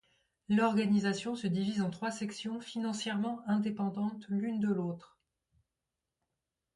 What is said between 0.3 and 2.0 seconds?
L'organisation se divise en